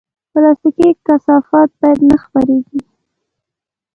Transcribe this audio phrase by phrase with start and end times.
[0.31, 2.79] پلاستيکي کثافات باید نه خپرېږي.